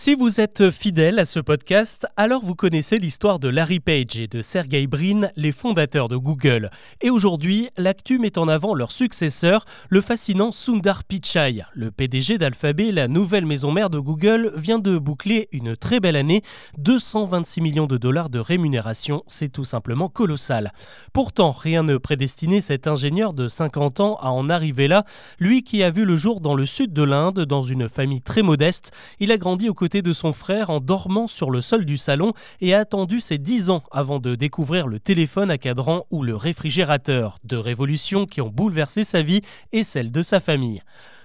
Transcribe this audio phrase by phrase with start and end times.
[0.00, 4.28] Si vous êtes fidèle à ce podcast, alors vous connaissez l'histoire de Larry Page et
[4.28, 6.70] de Sergey Brin, les fondateurs de Google.
[7.00, 11.64] Et aujourd'hui, l'actu met en avant leur successeur, le fascinant Sundar Pichai.
[11.74, 16.14] Le PDG d'Alphabet, la nouvelle maison mère de Google, vient de boucler une très belle
[16.14, 16.42] année,
[16.78, 20.72] 226 millions de dollars de rémunération, c'est tout simplement colossal.
[21.12, 25.02] Pourtant, rien ne prédestinait cet ingénieur de 50 ans à en arriver là,
[25.40, 28.42] lui qui a vu le jour dans le sud de l'Inde, dans une famille très
[28.42, 28.92] modeste.
[29.18, 32.32] Il a grandi au côté de son frère en dormant sur le sol du salon
[32.60, 36.36] et a attendu ses 10 ans avant de découvrir le téléphone à cadran ou le
[36.36, 39.40] réfrigérateur, deux révolutions qui ont bouleversé sa vie
[39.72, 40.82] et celle de sa famille.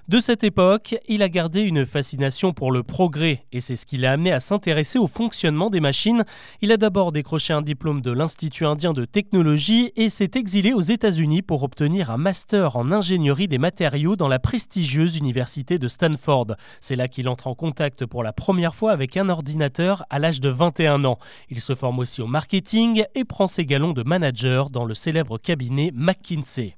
[0.09, 3.95] De cette époque, il a gardé une fascination pour le progrès et c'est ce qui
[3.95, 6.25] l'a amené à s'intéresser au fonctionnement des machines.
[6.61, 10.81] Il a d'abord décroché un diplôme de l'Institut indien de technologie et s'est exilé aux
[10.81, 16.47] États-Unis pour obtenir un master en ingénierie des matériaux dans la prestigieuse université de Stanford.
[16.81, 20.41] C'est là qu'il entre en contact pour la première fois avec un ordinateur à l'âge
[20.41, 21.17] de 21 ans.
[21.49, 25.37] Il se forme aussi au marketing et prend ses galons de manager dans le célèbre
[25.37, 26.75] cabinet McKinsey.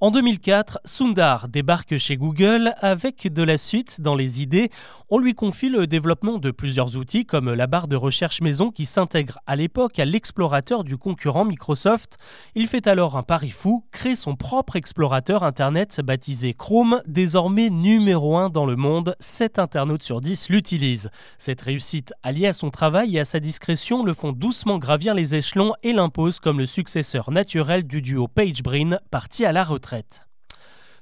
[0.00, 4.70] En 2004, Sundar débarque chez Google avec de la suite dans les idées.
[5.08, 8.86] On lui confie le développement de plusieurs outils comme la barre de recherche maison qui
[8.86, 12.18] s'intègre à l'époque à l'explorateur du concurrent Microsoft.
[12.56, 18.36] Il fait alors un pari fou, crée son propre explorateur Internet baptisé Chrome, désormais numéro
[18.36, 19.14] 1 dans le monde.
[19.20, 21.10] 7 internautes sur 10 l'utilisent.
[21.38, 25.36] Cette réussite alliée à son travail et à sa discrétion le font doucement gravir les
[25.36, 30.24] échelons et l'impose comme le successeur naturel du duo Page-Brin parti à la retraite retraite.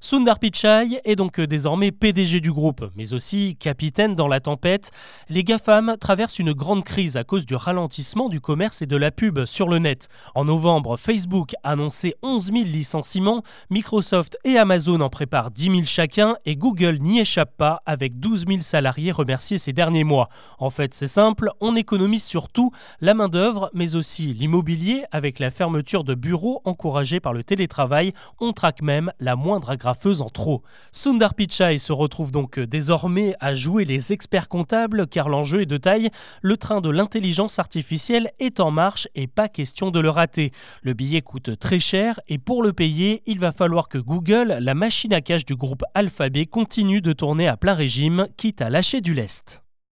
[0.05, 4.91] Sundar Pichai est donc désormais PDG du groupe, mais aussi capitaine dans la tempête.
[5.29, 9.13] Les GAFAM traversent une grande crise à cause du ralentissement du commerce et de la
[9.13, 10.09] pub sur le net.
[10.35, 15.77] En novembre, Facebook a annoncé 11 000 licenciements, Microsoft et Amazon en préparent 10 000
[15.85, 20.29] chacun et Google n'y échappe pas avec 12 000 salariés remerciés ces derniers mois.
[20.59, 26.03] En fait, c'est simple, on économise surtout la main-d'œuvre, mais aussi l'immobilier avec la fermeture
[26.03, 28.13] de bureaux encouragés par le télétravail.
[28.41, 30.63] On traque même la moindre aggravation faisant trop.
[30.93, 35.77] Sundar Pichai se retrouve donc désormais à jouer les experts comptables car l'enjeu est de
[35.77, 36.11] taille.
[36.43, 40.51] Le train de l'intelligence artificielle est en marche et pas question de le rater.
[40.83, 44.75] Le billet coûte très cher et pour le payer, il va falloir que Google, la
[44.75, 49.01] machine à cash du groupe Alphabet, continue de tourner à plein régime, quitte à lâcher
[49.01, 49.62] du lest.